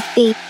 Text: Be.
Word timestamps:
Be. 0.00 0.49